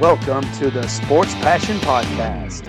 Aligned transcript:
Welcome 0.00 0.44
to 0.58 0.70
the 0.70 0.86
Sports 0.86 1.34
Passion 1.36 1.76
Podcast. 1.78 2.68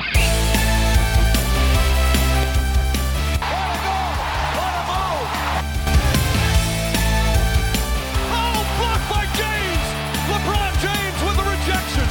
Oh, 8.31 8.65
blocked 8.77 9.09
by 9.13 9.25
James! 9.37 9.85
LeBron 10.31 10.73
James 10.81 11.19
with 11.25 11.37
rejection. 11.53 12.07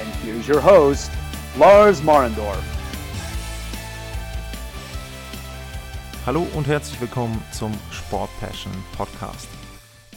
And 0.00 0.08
here's 0.24 0.48
your 0.48 0.60
host, 0.60 1.10
Lars 1.58 2.00
Marendorf. 2.00 2.62
Hallo 6.24 6.46
und 6.54 6.66
herzlich 6.66 7.00
willkommen 7.00 7.42
zum 7.52 7.72
Sport 7.90 8.30
Passion 8.40 8.72
Podcast. 8.96 9.48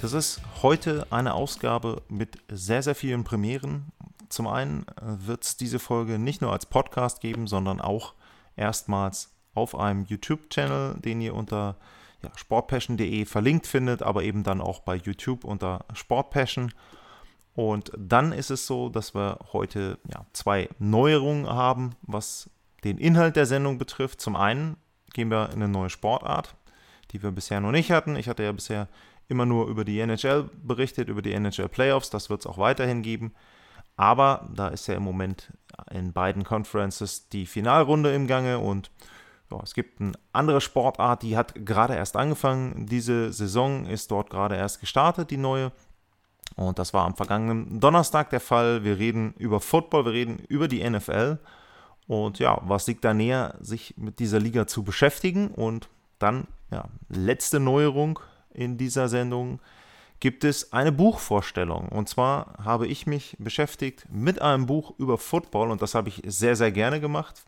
Das 0.02 0.14
ist 0.14 0.42
heute 0.64 1.06
eine 1.12 1.36
Ausgabe 1.36 2.02
mit 2.10 2.40
sehr, 2.50 2.82
sehr 2.82 2.96
vielen 2.96 3.24
Premieren. 3.24 3.92
Zum 4.30 4.48
einen 4.48 4.84
wird 4.98 5.44
es 5.44 5.58
diese 5.58 5.78
Folge 5.78 6.18
nicht 6.18 6.42
nur 6.42 6.52
als 6.52 6.66
Podcast 6.66 7.22
geben, 7.22 7.46
sondern 7.46 7.80
auch 7.80 8.16
erstmals 8.56 9.30
auf 9.54 9.76
einem 9.76 10.06
YouTube-Channel, 10.06 10.96
den 10.96 11.22
ihr 11.22 11.36
unter 11.36 11.76
ja, 12.24 12.32
sportpassion.de 12.36 13.26
verlinkt 13.26 13.68
findet, 13.68 14.02
aber 14.02 14.24
eben 14.24 14.42
dann 14.42 14.60
auch 14.60 14.80
bei 14.80 14.96
YouTube 14.96 15.44
unter 15.44 15.86
Sportpassion. 15.94 16.74
Und 17.54 17.92
dann 17.96 18.32
ist 18.32 18.50
es 18.50 18.66
so, 18.66 18.90
dass 18.90 19.14
wir 19.14 19.38
heute 19.54 20.00
ja, 20.12 20.26
zwei 20.34 20.68
Neuerungen 20.80 21.48
haben, 21.48 21.92
was 22.02 22.50
den 22.84 22.98
Inhalt 22.98 23.36
der 23.36 23.46
Sendung 23.46 23.78
betrifft. 23.78 24.20
Zum 24.20 24.36
einen 24.36 24.78
gehen 25.14 25.30
wir 25.30 25.50
in 25.50 25.62
eine 25.62 25.68
neue 25.68 25.92
Sportart, 25.92 26.56
die 27.12 27.22
wir 27.22 27.30
bisher 27.30 27.60
noch 27.60 27.72
nicht 27.72 27.92
hatten. 27.92 28.16
Ich 28.16 28.28
hatte 28.28 28.42
ja 28.42 28.52
bisher 28.52 28.88
immer 29.28 29.46
nur 29.46 29.68
über 29.68 29.86
die 29.86 30.00
NHL 30.00 30.50
berichtet, 30.64 31.10
über 31.10 31.22
die 31.22 31.34
NHL 31.34 31.70
Playoffs. 31.70 32.10
Das 32.10 32.30
wird 32.30 32.42
es 32.42 32.48
auch 32.48 32.58
weiterhin 32.58 33.02
geben. 33.02 33.34
Aber 33.96 34.50
da 34.54 34.70
ist 34.70 34.88
ja 34.88 34.96
im 34.96 35.04
Moment 35.04 35.52
in 35.92 36.14
beiden 36.14 36.44
Conferences 36.44 37.30
die 37.30 37.46
Finalrunde 37.46 38.14
im 38.14 38.28
Gange 38.28 38.60
und 38.60 38.92
ja, 39.52 39.60
es 39.64 39.74
gibt 39.74 40.00
eine 40.00 40.14
andere 40.32 40.62
Sportart, 40.62 41.24
die 41.24 41.36
hat 41.36 41.54
gerade 41.66 41.96
erst 41.96 42.16
angefangen. 42.16 42.86
Diese 42.88 43.34
Saison 43.34 43.86
ist 43.86 44.10
dort 44.10 44.30
gerade 44.30 44.56
erst 44.56 44.80
gestartet, 44.80 45.30
die 45.30 45.38
neue. 45.38 45.72
Und 46.56 46.80
das 46.80 46.94
war 46.94 47.06
am 47.06 47.16
vergangenen 47.16 47.80
Donnerstag 47.80 48.30
der 48.30 48.40
Fall. 48.40 48.84
Wir 48.84 48.98
reden 48.98 49.34
über 49.38 49.60
Football, 49.60 50.06
wir 50.06 50.14
reden 50.14 50.40
über 50.48 50.68
die 50.68 50.88
NFL. 50.90 51.38
Und 52.08 52.40
ja, 52.40 52.60
was 52.64 52.88
liegt 52.88 53.04
da 53.04 53.14
näher, 53.14 53.56
sich 53.60 53.96
mit 53.98 54.20
dieser 54.20 54.40
Liga 54.40 54.68
zu 54.68 54.84
beschäftigen? 54.84 55.50
Und 55.50 55.90
dann, 56.20 56.48
ja, 56.72 56.86
letzte 57.10 57.60
Neuerung 57.60 58.20
in 58.54 58.78
dieser 58.78 59.10
Sendung 59.10 59.60
gibt 60.20 60.44
es 60.44 60.72
eine 60.72 60.92
Buchvorstellung. 60.92 61.90
Und 61.90 62.08
zwar 62.08 62.54
habe 62.64 62.88
ich 62.88 63.08
mich 63.08 63.36
beschäftigt 63.40 64.06
mit 64.10 64.42
einem 64.42 64.68
Buch 64.68 64.94
über 65.00 65.18
Football 65.18 65.72
und 65.72 65.82
das 65.82 65.96
habe 65.96 66.10
ich 66.10 66.22
sehr, 66.26 66.56
sehr 66.56 66.72
gerne 66.72 67.02
gemacht. 67.02 67.44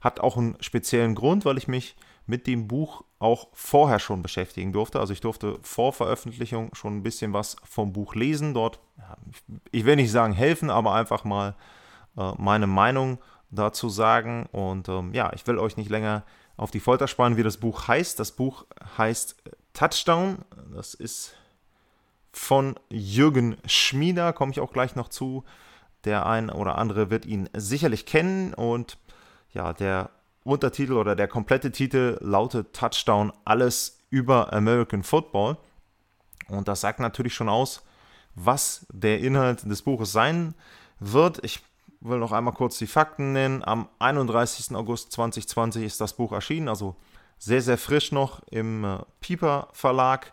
Hat 0.00 0.20
auch 0.20 0.36
einen 0.36 0.56
speziellen 0.60 1.16
Grund, 1.16 1.44
weil 1.44 1.58
ich 1.58 1.66
mich 1.66 1.96
mit 2.26 2.46
dem 2.46 2.68
Buch 2.68 3.02
auch 3.18 3.48
vorher 3.52 3.98
schon 3.98 4.22
beschäftigen 4.22 4.72
durfte. 4.72 5.00
Also 5.00 5.12
ich 5.12 5.20
durfte 5.20 5.58
vor 5.62 5.92
Veröffentlichung 5.92 6.72
schon 6.74 6.98
ein 6.98 7.02
bisschen 7.02 7.32
was 7.32 7.56
vom 7.64 7.92
Buch 7.92 8.14
lesen. 8.14 8.54
Dort, 8.54 8.78
ich 9.72 9.84
will 9.84 9.96
nicht 9.96 10.12
sagen 10.12 10.34
helfen, 10.34 10.70
aber 10.70 10.94
einfach 10.94 11.24
mal 11.24 11.56
äh, 12.16 12.32
meine 12.36 12.68
Meinung 12.68 13.18
dazu 13.50 13.88
sagen. 13.88 14.46
Und 14.52 14.88
ähm, 14.88 15.12
ja, 15.14 15.32
ich 15.34 15.46
will 15.46 15.58
euch 15.58 15.76
nicht 15.76 15.90
länger 15.90 16.24
auf 16.56 16.70
die 16.70 16.80
Folter 16.80 17.08
spannen, 17.08 17.36
wie 17.36 17.42
das 17.42 17.58
Buch 17.58 17.88
heißt. 17.88 18.18
Das 18.18 18.32
Buch 18.32 18.66
heißt 18.96 19.36
Touchdown. 19.72 20.38
Das 20.74 20.94
ist 20.94 21.34
von 22.32 22.78
Jürgen 22.90 23.56
Schmieder, 23.64 24.32
komme 24.32 24.52
ich 24.52 24.60
auch 24.60 24.72
gleich 24.72 24.96
noch 24.96 25.08
zu. 25.08 25.44
Der 26.04 26.26
ein 26.26 26.50
oder 26.50 26.78
andere 26.78 27.10
wird 27.10 27.26
ihn 27.26 27.48
sicherlich 27.54 28.06
kennen. 28.06 28.54
Und 28.54 28.98
ja, 29.52 29.72
der 29.72 30.10
Untertitel 30.44 30.94
oder 30.94 31.16
der 31.16 31.28
komplette 31.28 31.72
Titel 31.72 32.18
lautet 32.20 32.72
Touchdown, 32.74 33.32
alles 33.44 33.98
über 34.10 34.52
American 34.52 35.02
Football. 35.02 35.58
Und 36.48 36.68
das 36.68 36.80
sagt 36.80 37.00
natürlich 37.00 37.34
schon 37.34 37.48
aus, 37.48 37.84
was 38.34 38.86
der 38.90 39.20
Inhalt 39.20 39.68
des 39.68 39.82
Buches 39.82 40.12
sein 40.12 40.54
wird. 41.00 41.44
Ich 41.44 41.60
will 42.00 42.18
noch 42.18 42.32
einmal 42.32 42.54
kurz 42.54 42.78
die 42.78 42.86
Fakten 42.86 43.32
nennen. 43.32 43.64
Am 43.64 43.88
31. 43.98 44.74
August 44.76 45.12
2020 45.12 45.84
ist 45.84 46.00
das 46.00 46.12
Buch 46.14 46.32
erschienen, 46.32 46.68
also 46.68 46.96
sehr, 47.38 47.62
sehr 47.62 47.78
frisch 47.78 48.12
noch 48.12 48.40
im 48.50 48.84
äh, 48.84 48.98
Pieper 49.20 49.68
Verlag. 49.72 50.32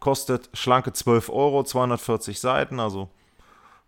Kostet 0.00 0.50
schlanke 0.52 0.92
12 0.92 1.30
Euro, 1.30 1.64
240 1.64 2.38
Seiten, 2.38 2.78
also 2.78 3.08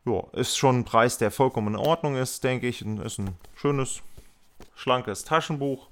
ja, 0.07 0.23
ist 0.33 0.57
schon 0.57 0.79
ein 0.79 0.85
Preis, 0.85 1.19
der 1.19 1.31
vollkommen 1.31 1.75
in 1.75 1.81
Ordnung 1.81 2.17
ist, 2.17 2.45
denke 2.45 2.69
ich. 2.69 2.81
Ist 2.81 3.19
ein 3.19 3.37
schönes, 3.55 4.03
schlankes 4.75 5.25
Taschenbuch. 5.25 5.89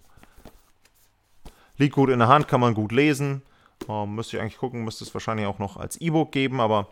Liegt 1.77 1.97
gut 1.97 2.11
in 2.11 2.21
der 2.21 2.29
Hand, 2.29 2.47
kann 2.47 2.61
man 2.61 2.75
gut 2.75 2.93
lesen. 2.93 3.43
Ähm, 3.89 4.15
müsste 4.15 4.37
ich 4.37 4.43
eigentlich 4.43 4.59
gucken, 4.59 4.85
müsste 4.85 5.05
es 5.05 5.13
wahrscheinlich 5.13 5.47
auch 5.47 5.59
noch 5.59 5.77
als 5.77 6.01
E-Book 6.01 6.31
geben, 6.31 6.61
aber 6.61 6.87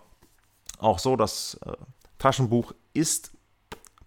auch 0.78 0.98
so, 0.98 1.14
das 1.14 1.58
äh, 1.64 1.72
Taschenbuch 2.18 2.74
ist 2.92 3.30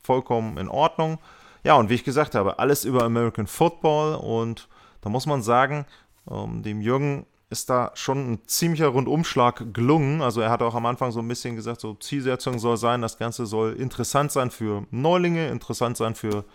vollkommen 0.06 0.58
in 0.58 0.70
Ordnung. 0.70 1.20
Ja, 1.64 1.76
und 1.76 1.90
wie 1.90 1.96
ich 1.96 2.04
gesagt 2.04 2.36
habe, 2.36 2.60
alles 2.60 2.86
über 2.86 3.04
American 3.04 3.48
Football 3.48 4.16
und 4.16 4.68
da 5.02 5.10
muss 5.10 5.26
man 5.26 5.42
sagen, 5.42 5.86
ähm, 6.30 6.64
dem 6.64 6.82
Jürgen 6.82 7.26
ist 7.50 7.70
da 7.70 7.92
schon 7.94 8.34
ein 8.34 8.40
ziemlicher 8.48 8.88
Rundumschlag 8.88 9.74
gelungen. 9.74 10.22
Also 10.22 10.42
er 10.42 10.50
hat 10.50 10.62
auch 10.62 10.76
am 10.76 10.86
Anfang 10.86 11.12
so 11.12 11.20
ein 11.20 11.28
bisschen 11.28 11.56
gesagt, 11.56 11.80
so 11.80 11.94
Zielsetzung 11.94 12.60
soll 12.60 12.78
sein, 12.78 13.02
das 13.02 13.18
Ganze 13.18 13.46
soll 13.46 13.74
interessant 13.74 14.32
sein 14.32 14.52
für 14.52 14.86
Neulinge, 14.92 15.48
interessant 15.50 15.98
sein 15.98 16.16
für 16.16 16.46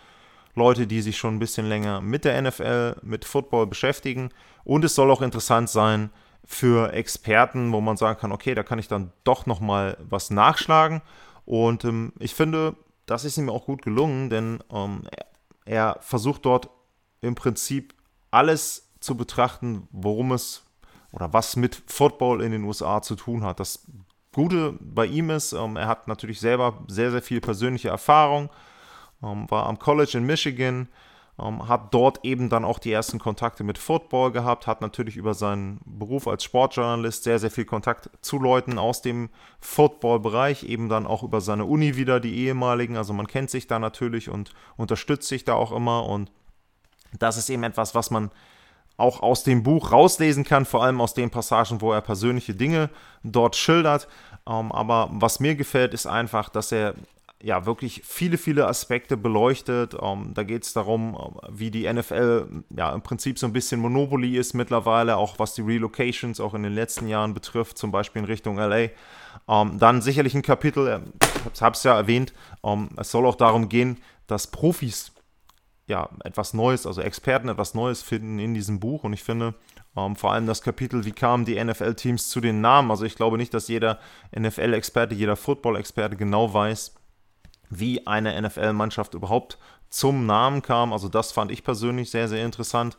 Leute, 0.53 0.87
die 0.87 1.01
sich 1.01 1.17
schon 1.17 1.35
ein 1.35 1.39
bisschen 1.39 1.67
länger 1.67 2.01
mit 2.01 2.25
der 2.25 2.41
NFL, 2.41 2.97
mit 3.03 3.25
Football 3.25 3.67
beschäftigen. 3.67 4.29
Und 4.63 4.83
es 4.83 4.95
soll 4.95 5.09
auch 5.11 5.21
interessant 5.21 5.69
sein 5.69 6.09
für 6.45 6.91
Experten, 6.91 7.71
wo 7.71 7.79
man 7.79 7.97
sagen 7.97 8.19
kann, 8.19 8.31
okay, 8.31 8.53
da 8.53 8.63
kann 8.63 8.79
ich 8.79 8.87
dann 8.87 9.11
doch 9.23 9.45
nochmal 9.45 9.97
was 10.09 10.29
nachschlagen. 10.29 11.01
Und 11.45 11.85
ähm, 11.85 12.13
ich 12.19 12.35
finde, 12.35 12.75
das 13.11 13.25
ist 13.25 13.37
ihm 13.37 13.49
auch 13.49 13.65
gut 13.65 13.81
gelungen, 13.81 14.29
denn 14.29 14.63
ähm, 14.71 15.03
er 15.65 15.97
versucht 15.99 16.45
dort 16.45 16.69
im 17.19 17.35
Prinzip 17.35 17.93
alles 18.31 18.93
zu 19.01 19.17
betrachten, 19.17 19.87
worum 19.91 20.31
es 20.31 20.63
oder 21.11 21.33
was 21.33 21.57
mit 21.57 21.83
Football 21.87 22.41
in 22.41 22.53
den 22.53 22.63
USA 22.63 23.01
zu 23.01 23.15
tun 23.15 23.43
hat. 23.43 23.59
Das 23.59 23.85
Gute 24.33 24.77
bei 24.79 25.05
ihm 25.05 25.29
ist, 25.29 25.51
ähm, 25.51 25.75
er 25.75 25.87
hat 25.87 26.07
natürlich 26.07 26.39
selber 26.39 26.85
sehr, 26.87 27.11
sehr 27.11 27.21
viel 27.21 27.41
persönliche 27.41 27.89
Erfahrung, 27.89 28.49
ähm, 29.21 29.51
war 29.51 29.65
am 29.65 29.77
College 29.77 30.17
in 30.17 30.25
Michigan, 30.25 30.87
ähm, 31.41 31.67
hat 31.67 31.93
dort 31.93 32.23
eben 32.23 32.49
dann 32.49 32.65
auch 32.65 32.79
die 32.79 32.91
ersten 32.91 33.19
Kontakte 33.19 33.63
mit 33.63 33.77
Football 33.77 34.31
gehabt, 34.31 34.67
hat 34.67 34.81
natürlich 34.81 35.17
über 35.17 35.33
seinen 35.33 35.79
Beruf 35.85 36.27
als 36.27 36.43
Sportjournalist 36.43 37.23
sehr, 37.23 37.39
sehr 37.39 37.51
viel 37.51 37.65
Kontakt 37.65 38.09
zu 38.21 38.37
Leuten 38.37 38.77
aus 38.77 39.01
dem 39.01 39.29
Football-Bereich, 39.59 40.63
eben 40.63 40.89
dann 40.89 41.07
auch 41.07 41.23
über 41.23 41.41
seine 41.41 41.65
Uni 41.65 41.95
wieder, 41.95 42.19
die 42.19 42.35
ehemaligen. 42.35 42.97
Also 42.97 43.13
man 43.13 43.27
kennt 43.27 43.49
sich 43.49 43.67
da 43.67 43.79
natürlich 43.79 44.29
und 44.29 44.53
unterstützt 44.77 45.27
sich 45.27 45.43
da 45.43 45.53
auch 45.53 45.71
immer 45.71 46.05
und 46.05 46.31
das 47.19 47.37
ist 47.37 47.49
eben 47.49 47.63
etwas, 47.63 47.95
was 47.95 48.11
man 48.11 48.31
auch 48.97 49.21
aus 49.21 49.43
dem 49.43 49.63
Buch 49.63 49.91
rauslesen 49.91 50.43
kann, 50.43 50.65
vor 50.65 50.83
allem 50.83 51.01
aus 51.01 51.13
den 51.13 51.31
Passagen, 51.31 51.81
wo 51.81 51.91
er 51.91 52.01
persönliche 52.01 52.53
Dinge 52.53 52.89
dort 53.23 53.55
schildert. 53.55 54.07
Ähm, 54.47 54.71
aber 54.71 55.09
was 55.11 55.39
mir 55.39 55.55
gefällt, 55.55 55.93
ist 55.93 56.05
einfach, 56.05 56.49
dass 56.49 56.71
er 56.71 56.93
ja 57.43 57.65
wirklich 57.65 58.01
viele, 58.05 58.37
viele 58.37 58.67
Aspekte 58.67 59.17
beleuchtet. 59.17 59.95
Ähm, 59.99 60.33
da 60.33 60.43
geht 60.43 60.63
es 60.63 60.73
darum, 60.73 61.39
wie 61.49 61.71
die 61.71 61.91
NFL 61.91 62.63
ja 62.75 62.93
im 62.93 63.01
Prinzip 63.01 63.39
so 63.39 63.47
ein 63.47 63.53
bisschen 63.53 63.79
Monopoly 63.79 64.37
ist 64.37 64.53
mittlerweile, 64.53 65.17
auch 65.17 65.39
was 65.39 65.53
die 65.53 65.61
Relocations 65.61 66.39
auch 66.39 66.53
in 66.53 66.63
den 66.63 66.73
letzten 66.73 67.07
Jahren 67.07 67.33
betrifft, 67.33 67.77
zum 67.77 67.91
Beispiel 67.91 68.21
in 68.21 68.27
Richtung 68.27 68.57
LA. 68.57 68.89
Ähm, 69.47 69.77
dann 69.79 70.01
sicherlich 70.01 70.35
ein 70.35 70.41
Kapitel, 70.41 70.87
äh, 70.87 70.99
ich 71.53 71.61
habe 71.61 71.75
es 71.75 71.83
ja 71.83 71.95
erwähnt, 71.95 72.33
ähm, 72.63 72.89
es 72.97 73.11
soll 73.11 73.25
auch 73.25 73.35
darum 73.35 73.69
gehen, 73.69 73.97
dass 74.27 74.47
Profis 74.47 75.11
ja, 75.87 76.09
etwas 76.23 76.53
Neues, 76.53 76.87
also 76.87 77.01
Experten 77.01 77.49
etwas 77.49 77.73
Neues 77.73 78.01
finden 78.01 78.39
in 78.39 78.53
diesem 78.53 78.79
Buch. 78.79 79.03
Und 79.03 79.13
ich 79.13 79.23
finde 79.23 79.55
ähm, 79.97 80.15
vor 80.15 80.31
allem 80.31 80.47
das 80.47 80.61
Kapitel, 80.61 81.05
wie 81.05 81.11
kamen 81.11 81.43
die 81.43 81.61
NFL-Teams 81.61 82.29
zu 82.29 82.39
den 82.39 82.61
Namen. 82.61 82.91
Also 82.91 83.03
ich 83.03 83.15
glaube 83.15 83.37
nicht, 83.37 83.53
dass 83.53 83.67
jeder 83.67 83.99
NFL-Experte, 84.37 85.15
jeder 85.15 85.35
Football-Experte 85.35 86.15
genau 86.15 86.53
weiß, 86.53 86.95
wie 87.71 88.05
eine 88.05 88.39
NFL-Mannschaft 88.39 89.15
überhaupt 89.15 89.57
zum 89.89 90.25
Namen 90.25 90.61
kam. 90.61 90.93
Also 90.93 91.09
das 91.09 91.31
fand 91.31 91.51
ich 91.51 91.63
persönlich 91.63 92.11
sehr, 92.11 92.27
sehr 92.27 92.45
interessant. 92.45 92.97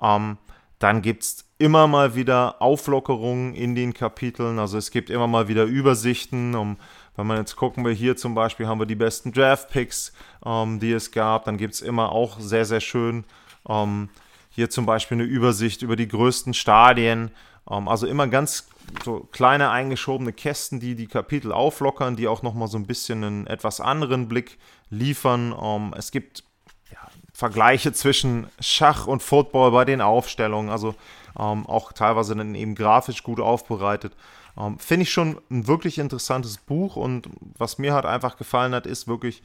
Ähm, 0.00 0.38
dann 0.78 1.02
gibt 1.02 1.24
es 1.24 1.44
immer 1.58 1.88
mal 1.88 2.14
wieder 2.14 2.62
Auflockerungen 2.62 3.54
in 3.54 3.74
den 3.74 3.92
Kapiteln. 3.92 4.58
Also 4.58 4.78
es 4.78 4.90
gibt 4.90 5.10
immer 5.10 5.26
mal 5.26 5.48
wieder 5.48 5.64
Übersichten, 5.64 6.54
um 6.54 6.76
wenn 7.16 7.26
man 7.26 7.38
jetzt 7.38 7.56
gucken 7.56 7.84
will, 7.84 7.94
hier 7.94 8.16
zum 8.16 8.34
Beispiel 8.34 8.66
haben 8.66 8.78
wir 8.78 8.86
die 8.86 8.94
besten 8.94 9.32
Draft-Picks, 9.32 10.12
ähm, 10.46 10.80
die 10.80 10.92
es 10.92 11.10
gab. 11.10 11.44
Dann 11.44 11.58
gibt 11.58 11.74
es 11.74 11.82
immer 11.82 12.12
auch 12.12 12.40
sehr, 12.40 12.64
sehr 12.64 12.80
schön 12.80 13.24
ähm, 13.68 14.08
hier 14.48 14.70
zum 14.70 14.86
Beispiel 14.86 15.16
eine 15.16 15.24
Übersicht 15.24 15.82
über 15.82 15.96
die 15.96 16.08
größten 16.08 16.54
Stadien 16.54 17.30
Ähm, 17.70 17.88
also 17.88 18.06
immer 18.06 18.26
ganz 18.26 18.68
so 19.04 19.28
kleine 19.32 19.70
eingeschobene 19.70 20.32
Kästen, 20.32 20.80
die 20.80 20.94
die 20.94 21.06
Kapitel 21.06 21.52
auflockern, 21.52 22.16
die 22.16 22.28
auch 22.28 22.42
nochmal 22.42 22.68
so 22.68 22.78
ein 22.78 22.86
bisschen 22.86 23.24
einen 23.24 23.46
etwas 23.46 23.80
anderen 23.80 24.28
Blick 24.28 24.58
liefern. 24.90 25.54
Ähm, 25.60 25.94
es 25.96 26.10
gibt 26.10 26.44
ja, 26.90 26.98
Vergleiche 27.32 27.92
zwischen 27.92 28.46
Schach 28.60 29.06
und 29.06 29.22
Football 29.22 29.70
bei 29.70 29.84
den 29.84 30.00
Aufstellungen, 30.00 30.70
also 30.70 30.94
ähm, 31.38 31.66
auch 31.66 31.92
teilweise 31.92 32.34
dann 32.34 32.54
eben 32.54 32.74
grafisch 32.74 33.22
gut 33.22 33.40
aufbereitet. 33.40 34.14
Ähm, 34.58 34.78
Finde 34.78 35.04
ich 35.04 35.12
schon 35.12 35.40
ein 35.50 35.66
wirklich 35.66 35.98
interessantes 35.98 36.58
Buch 36.58 36.96
und 36.96 37.28
was 37.56 37.78
mir 37.78 37.94
halt 37.94 38.04
einfach 38.04 38.36
gefallen 38.36 38.74
hat, 38.74 38.86
ist 38.86 39.08
wirklich, 39.08 39.42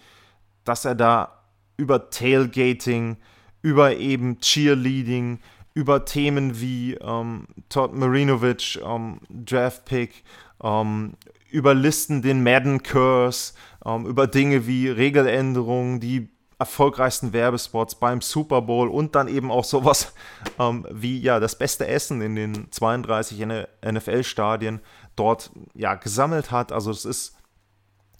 dass 0.63 0.85
er 0.85 0.95
da 0.95 1.43
über 1.77 2.09
Tailgating, 2.09 3.17
über 3.61 3.95
eben 3.95 4.39
Cheerleading, 4.39 5.39
über 5.75 6.05
Themen 6.05 6.59
wie 6.59 6.95
ähm, 6.95 7.47
Todd 7.69 7.93
Marinovic, 7.93 8.79
ähm, 8.83 9.19
Draftpick, 9.29 10.23
ähm, 10.63 11.13
über 11.51 11.75
Listen 11.75 12.21
den 12.21 12.41
Madden 12.41 12.81
Curse, 12.81 13.53
ähm, 13.85 14.05
über 14.07 14.25
Dinge 14.25 14.65
wie 14.65 14.87
Regeländerungen, 14.87 15.99
die 15.99 16.29
erfolgreichsten 16.57 17.33
Werbespots 17.33 17.95
beim 17.95 18.21
Super 18.21 18.61
Bowl 18.61 18.87
und 18.87 19.15
dann 19.15 19.27
eben 19.27 19.51
auch 19.51 19.65
sowas 19.65 20.13
ähm, 20.59 20.87
wie 20.89 21.19
ja 21.19 21.41
das 21.41 21.57
beste 21.57 21.85
Essen 21.85 22.21
in 22.21 22.35
den 22.35 22.71
32 22.71 23.45
NFL-Stadien 23.85 24.79
dort 25.17 25.51
ja 25.73 25.95
gesammelt 25.95 26.51
hat. 26.51 26.71
Also 26.71 26.89
es 26.89 27.03
ist 27.03 27.35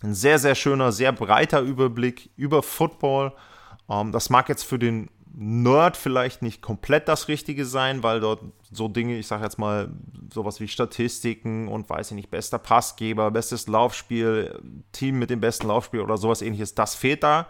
ein 0.03 0.13
sehr, 0.13 0.39
sehr 0.39 0.55
schöner, 0.55 0.91
sehr 0.91 1.13
breiter 1.13 1.61
Überblick 1.61 2.29
über 2.35 2.61
Football. 2.61 3.31
Ähm, 3.89 4.11
das 4.11 4.29
mag 4.29 4.49
jetzt 4.49 4.63
für 4.63 4.77
den 4.77 5.09
Nerd 5.37 5.97
vielleicht 5.97 6.41
nicht 6.41 6.61
komplett 6.61 7.09
das 7.09 7.27
Richtige 7.27 7.65
sein, 7.65 8.03
weil 8.03 8.21
dort 8.21 8.41
so 8.71 8.87
Dinge, 8.87 9.17
ich 9.17 9.27
sage 9.27 9.43
jetzt 9.43 9.57
mal, 9.57 9.89
sowas 10.33 10.61
wie 10.61 10.67
Statistiken 10.69 11.67
und 11.67 11.89
weiß 11.89 12.11
ich 12.11 12.15
nicht, 12.15 12.31
bester 12.31 12.57
Passgeber, 12.57 13.31
bestes 13.31 13.67
Laufspiel, 13.67 14.57
Team 14.93 15.19
mit 15.19 15.29
dem 15.29 15.41
besten 15.41 15.67
Laufspiel 15.67 15.99
oder 15.99 16.15
sowas 16.17 16.41
ähnliches, 16.41 16.73
das 16.73 16.95
fehlt 16.95 17.23
da. 17.23 17.47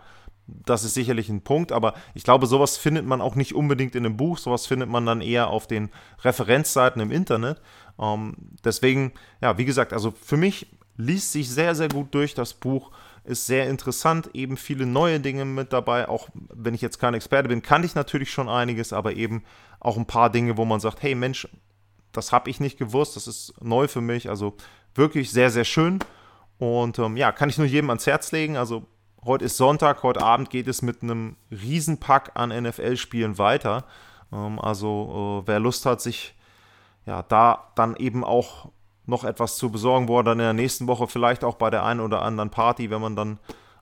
Das 0.47 0.83
ist 0.83 0.93
sicherlich 0.95 1.29
ein 1.29 1.41
Punkt, 1.41 1.71
aber 1.71 1.93
ich 2.13 2.23
glaube, 2.23 2.47
sowas 2.47 2.77
findet 2.77 3.05
man 3.05 3.21
auch 3.21 3.35
nicht 3.35 3.53
unbedingt 3.53 3.95
in 3.95 4.05
einem 4.05 4.17
Buch, 4.17 4.37
sowas 4.37 4.65
findet 4.65 4.89
man 4.89 5.05
dann 5.05 5.21
eher 5.21 5.49
auf 5.49 5.67
den 5.67 5.89
Referenzseiten 6.23 7.01
im 7.01 7.11
Internet. 7.11 7.61
Ähm, 7.99 8.35
deswegen, 8.63 9.13
ja, 9.41 9.57
wie 9.57 9.65
gesagt, 9.65 9.93
also 9.93 10.11
für 10.11 10.37
mich 10.37 10.67
liest 10.97 11.31
sich 11.31 11.49
sehr, 11.49 11.75
sehr 11.75 11.89
gut 11.89 12.13
durch 12.13 12.33
das 12.33 12.53
Buch 12.53 12.91
ist 13.25 13.45
sehr 13.45 13.69
interessant, 13.69 14.29
eben 14.33 14.57
viele 14.57 14.85
neue 14.85 15.19
Dinge 15.19 15.45
mit 15.45 15.73
dabei. 15.73 16.07
Auch 16.07 16.29
wenn 16.33 16.73
ich 16.73 16.81
jetzt 16.81 16.99
kein 16.99 17.13
Experte 17.13 17.49
bin, 17.49 17.61
kannte 17.61 17.85
ich 17.85 17.95
natürlich 17.95 18.31
schon 18.31 18.49
einiges, 18.49 18.93
aber 18.93 19.13
eben 19.13 19.43
auch 19.79 19.97
ein 19.97 20.05
paar 20.05 20.29
Dinge, 20.29 20.57
wo 20.57 20.65
man 20.65 20.79
sagt, 20.79 21.01
hey 21.03 21.15
Mensch, 21.15 21.47
das 22.11 22.31
habe 22.31 22.49
ich 22.49 22.59
nicht 22.59 22.77
gewusst, 22.77 23.15
das 23.15 23.27
ist 23.27 23.53
neu 23.61 23.87
für 23.87 24.01
mich. 24.01 24.29
Also 24.29 24.55
wirklich 24.93 25.31
sehr, 25.31 25.49
sehr 25.49 25.65
schön. 25.65 25.99
Und 26.57 26.99
ähm, 26.99 27.17
ja, 27.17 27.31
kann 27.31 27.49
ich 27.49 27.57
nur 27.57 27.67
jedem 27.67 27.89
ans 27.89 28.07
Herz 28.07 28.31
legen. 28.31 28.57
Also 28.57 28.85
heute 29.23 29.45
ist 29.45 29.57
Sonntag, 29.57 30.03
heute 30.03 30.21
Abend 30.21 30.49
geht 30.49 30.67
es 30.67 30.81
mit 30.81 31.03
einem 31.03 31.35
Riesenpack 31.51 32.31
an 32.35 32.49
NFL-Spielen 32.49 33.37
weiter. 33.37 33.85
Ähm, 34.31 34.59
also 34.59 35.41
äh, 35.43 35.47
wer 35.47 35.59
Lust 35.59 35.85
hat, 35.85 36.01
sich 36.01 36.35
ja 37.05 37.23
da 37.23 37.71
dann 37.75 37.95
eben 37.97 38.23
auch 38.23 38.71
noch 39.05 39.23
etwas 39.23 39.57
zu 39.57 39.71
besorgen, 39.71 40.07
wo 40.07 40.19
er 40.19 40.23
dann 40.23 40.39
in 40.39 40.45
der 40.45 40.53
nächsten 40.53 40.87
Woche 40.87 41.07
vielleicht 41.07 41.43
auch 41.43 41.55
bei 41.55 41.69
der 41.69 41.83
einen 41.83 41.99
oder 41.99 42.21
anderen 42.21 42.49
Party, 42.49 42.89
wenn 42.89 43.01
man 43.01 43.15
dann 43.15 43.39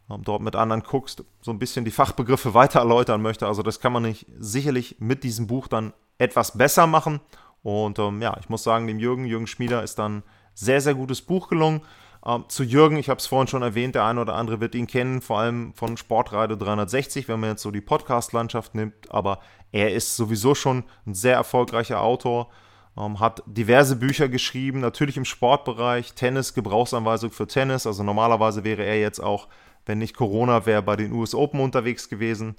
ähm, 0.09 0.21
dort 0.23 0.41
mit 0.41 0.55
anderen 0.55 0.83
guckst, 0.83 1.23
so 1.41 1.51
ein 1.51 1.59
bisschen 1.59 1.85
die 1.85 1.91
Fachbegriffe 1.91 2.53
weiter 2.53 2.79
erläutern 2.79 3.21
möchte. 3.21 3.47
Also 3.47 3.63
das 3.63 3.79
kann 3.79 3.93
man 3.93 4.03
nicht 4.03 4.25
sicherlich 4.37 4.97
mit 4.99 5.23
diesem 5.23 5.47
Buch 5.47 5.67
dann 5.67 5.93
etwas 6.17 6.57
besser 6.57 6.87
machen. 6.87 7.19
Und 7.61 7.99
ähm, 7.99 8.21
ja, 8.21 8.35
ich 8.39 8.49
muss 8.49 8.63
sagen, 8.63 8.87
dem 8.87 8.99
Jürgen, 8.99 9.25
Jürgen 9.25 9.47
Schmieder 9.47 9.83
ist 9.83 9.97
dann 9.97 10.23
sehr, 10.53 10.81
sehr 10.81 10.93
gutes 10.93 11.21
Buch 11.21 11.47
gelungen. 11.47 11.81
Ähm, 12.25 12.45
zu 12.47 12.63
Jürgen, 12.63 12.97
ich 12.97 13.09
habe 13.09 13.19
es 13.19 13.27
vorhin 13.27 13.47
schon 13.47 13.61
erwähnt, 13.61 13.95
der 13.95 14.05
eine 14.05 14.21
oder 14.21 14.35
andere 14.35 14.59
wird 14.59 14.75
ihn 14.75 14.87
kennen, 14.87 15.21
vor 15.21 15.39
allem 15.39 15.73
von 15.73 15.97
Sportradio 15.97 16.55
360, 16.57 17.27
wenn 17.27 17.39
man 17.39 17.51
jetzt 17.51 17.61
so 17.61 17.71
die 17.71 17.81
Podcast-Landschaft 17.81 18.75
nimmt. 18.75 19.11
Aber 19.11 19.39
er 19.71 19.93
ist 19.93 20.15
sowieso 20.15 20.55
schon 20.55 20.83
ein 21.05 21.13
sehr 21.13 21.35
erfolgreicher 21.35 22.01
Autor 22.01 22.49
ähm, 22.97 23.19
hat 23.19 23.43
diverse 23.45 23.95
Bücher 23.95 24.29
geschrieben, 24.29 24.79
natürlich 24.79 25.17
im 25.17 25.25
Sportbereich, 25.25 26.13
Tennis, 26.13 26.53
Gebrauchsanweisung 26.53 27.31
für 27.31 27.47
Tennis. 27.47 27.87
Also 27.87 28.03
normalerweise 28.03 28.63
wäre 28.63 28.83
er 28.83 28.99
jetzt 28.99 29.19
auch, 29.19 29.47
wenn 29.85 29.97
nicht 29.97 30.15
Corona 30.15 30.65
wäre, 30.65 30.81
bei 30.81 30.95
den 30.95 31.11
US 31.11 31.33
Open 31.33 31.59
unterwegs 31.59 32.09
gewesen. 32.09 32.55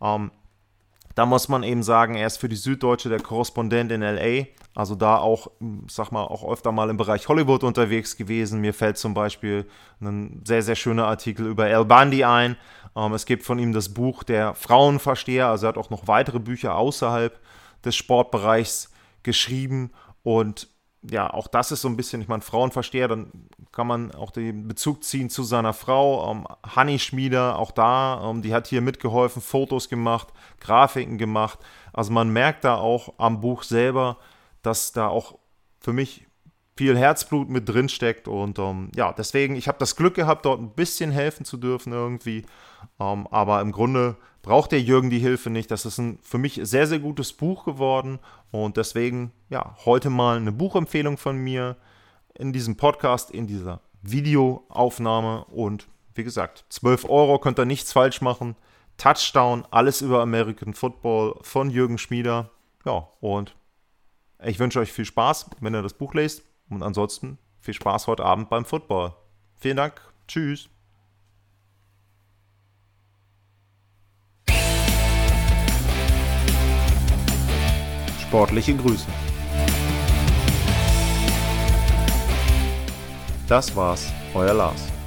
Ähm, 0.00 0.30
da 1.14 1.26
muss 1.26 1.48
man 1.48 1.64
eben 1.64 1.82
sagen, 1.82 2.14
er 2.14 2.28
ist 2.28 2.36
für 2.36 2.48
die 2.48 2.54
Süddeutsche 2.54 3.08
der 3.08 3.20
Korrespondent 3.20 3.90
in 3.90 4.02
LA, 4.02 4.46
also 4.76 4.94
da 4.94 5.16
auch, 5.16 5.50
sag 5.88 6.12
mal, 6.12 6.22
auch 6.22 6.48
öfter 6.48 6.70
mal 6.70 6.90
im 6.90 6.96
Bereich 6.96 7.26
Hollywood 7.26 7.64
unterwegs 7.64 8.16
gewesen. 8.16 8.60
Mir 8.60 8.72
fällt 8.72 8.98
zum 8.98 9.14
Beispiel 9.14 9.66
ein 10.00 10.42
sehr, 10.44 10.62
sehr 10.62 10.76
schöner 10.76 11.08
Artikel 11.08 11.46
über 11.46 11.64
Al 11.64 11.84
Bundy 11.86 12.22
ein. 12.22 12.56
Ähm, 12.94 13.14
es 13.14 13.26
gibt 13.26 13.42
von 13.42 13.58
ihm 13.58 13.72
das 13.72 13.88
Buch 13.88 14.22
Der 14.22 14.54
Frauenversteher, 14.54 15.48
also 15.48 15.66
er 15.66 15.70
hat 15.70 15.78
auch 15.78 15.90
noch 15.90 16.06
weitere 16.06 16.38
Bücher 16.38 16.76
außerhalb 16.76 17.36
des 17.84 17.96
Sportbereichs 17.96 18.92
geschrieben 19.22 19.92
und 20.22 20.68
ja, 21.02 21.32
auch 21.32 21.46
das 21.46 21.70
ist 21.70 21.82
so 21.82 21.88
ein 21.88 21.96
bisschen, 21.96 22.20
ich 22.20 22.28
meine, 22.28 22.42
Frauenversteher, 22.42 23.08
dann 23.08 23.30
kann 23.72 23.86
man 23.86 24.12
auch 24.14 24.30
den 24.30 24.66
Bezug 24.66 25.04
ziehen 25.04 25.30
zu 25.30 25.44
seiner 25.44 25.72
Frau, 25.72 26.30
ähm, 26.30 26.46
Hanni 26.64 26.98
Schmieder, 26.98 27.58
auch 27.58 27.70
da, 27.70 28.28
ähm, 28.28 28.42
die 28.42 28.52
hat 28.52 28.66
hier 28.66 28.80
mitgeholfen, 28.80 29.40
Fotos 29.40 29.88
gemacht, 29.88 30.28
Grafiken 30.60 31.18
gemacht. 31.18 31.60
Also 31.92 32.12
man 32.12 32.30
merkt 32.30 32.64
da 32.64 32.76
auch 32.76 33.14
am 33.18 33.40
Buch 33.40 33.62
selber, 33.62 34.18
dass 34.62 34.92
da 34.92 35.08
auch 35.08 35.38
für 35.80 35.92
mich 35.92 36.26
viel 36.78 36.96
Herzblut 36.96 37.48
mit 37.48 37.68
drin 37.68 37.88
steckt 37.88 38.28
und 38.28 38.60
ähm, 38.60 38.92
ja, 38.94 39.12
deswegen, 39.12 39.56
ich 39.56 39.66
habe 39.66 39.78
das 39.80 39.96
Glück 39.96 40.14
gehabt, 40.14 40.46
dort 40.46 40.60
ein 40.60 40.70
bisschen 40.70 41.10
helfen 41.10 41.44
zu 41.44 41.56
dürfen 41.56 41.92
irgendwie, 41.92 42.46
ähm, 43.00 43.26
aber 43.32 43.60
im 43.60 43.72
Grunde 43.72 44.14
braucht 44.42 44.70
der 44.70 44.80
Jürgen 44.80 45.10
die 45.10 45.18
Hilfe 45.18 45.50
nicht. 45.50 45.72
Das 45.72 45.84
ist 45.84 45.98
ein 45.98 46.20
für 46.22 46.38
mich 46.38 46.60
sehr, 46.62 46.86
sehr 46.86 47.00
gutes 47.00 47.32
Buch 47.32 47.64
geworden 47.64 48.20
und 48.52 48.76
deswegen, 48.76 49.32
ja, 49.48 49.74
heute 49.84 50.08
mal 50.08 50.36
eine 50.36 50.52
Buchempfehlung 50.52 51.16
von 51.16 51.36
mir 51.36 51.76
in 52.34 52.52
diesem 52.52 52.76
Podcast, 52.76 53.32
in 53.32 53.48
dieser 53.48 53.80
Videoaufnahme 54.02 55.46
und 55.46 55.88
wie 56.14 56.22
gesagt, 56.22 56.64
12 56.68 57.06
Euro 57.06 57.40
könnt 57.40 57.58
ihr 57.58 57.64
nichts 57.64 57.92
falsch 57.92 58.20
machen. 58.20 58.54
Touchdown, 58.98 59.64
alles 59.72 60.00
über 60.00 60.22
American 60.22 60.74
Football 60.74 61.40
von 61.42 61.70
Jürgen 61.70 61.98
Schmieder. 61.98 62.50
Ja, 62.84 63.08
und 63.18 63.56
ich 64.44 64.60
wünsche 64.60 64.78
euch 64.78 64.92
viel 64.92 65.06
Spaß, 65.06 65.50
wenn 65.58 65.74
ihr 65.74 65.82
das 65.82 65.94
Buch 65.94 66.14
lest. 66.14 66.47
Und 66.68 66.82
ansonsten 66.82 67.38
viel 67.60 67.74
Spaß 67.74 68.06
heute 68.06 68.24
Abend 68.24 68.48
beim 68.50 68.64
Football. 68.64 69.14
Vielen 69.56 69.76
Dank. 69.76 70.00
Tschüss. 70.26 70.68
Sportliche 78.20 78.76
Grüße. 78.76 79.06
Das 83.48 83.74
war's, 83.74 84.12
euer 84.34 84.52
Lars. 84.52 84.97